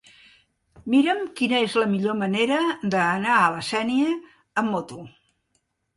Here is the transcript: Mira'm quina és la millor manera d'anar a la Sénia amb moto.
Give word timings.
Mira'm 0.93 1.19
quina 1.41 1.59
és 1.65 1.75
la 1.81 1.85
millor 1.91 2.17
manera 2.21 2.57
d'anar 2.95 3.35
a 3.43 3.53
la 3.57 3.61
Sénia 3.69 4.19
amb 4.63 4.77
moto. 4.77 4.99